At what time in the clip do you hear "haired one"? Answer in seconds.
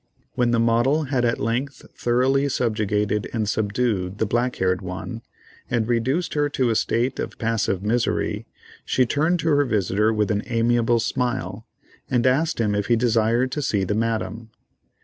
4.55-5.21